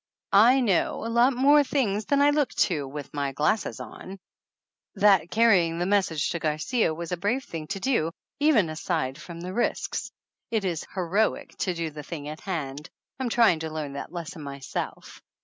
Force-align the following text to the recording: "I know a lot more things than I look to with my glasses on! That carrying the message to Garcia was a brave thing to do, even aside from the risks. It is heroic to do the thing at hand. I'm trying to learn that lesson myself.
"I 0.33 0.61
know 0.61 1.05
a 1.05 1.09
lot 1.13 1.33
more 1.33 1.63
things 1.63 2.05
than 2.05 2.23
I 2.23 2.31
look 2.31 2.49
to 2.55 2.87
with 2.87 3.13
my 3.13 3.33
glasses 3.33 3.79
on! 3.79 4.17
That 4.95 5.29
carrying 5.29 5.77
the 5.77 5.85
message 5.85 6.31
to 6.31 6.39
Garcia 6.39 6.91
was 6.91 7.11
a 7.11 7.17
brave 7.17 7.43
thing 7.43 7.67
to 7.67 7.79
do, 7.79 8.09
even 8.39 8.71
aside 8.71 9.19
from 9.21 9.41
the 9.41 9.53
risks. 9.53 10.11
It 10.49 10.65
is 10.65 10.87
heroic 10.95 11.55
to 11.59 11.75
do 11.75 11.91
the 11.91 12.01
thing 12.01 12.27
at 12.27 12.41
hand. 12.41 12.89
I'm 13.19 13.29
trying 13.29 13.59
to 13.59 13.69
learn 13.69 13.93
that 13.93 14.11
lesson 14.11 14.41
myself. 14.41 15.21